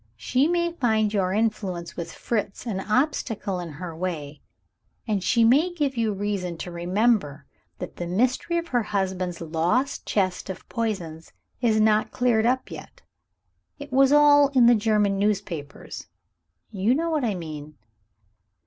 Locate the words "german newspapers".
14.73-16.07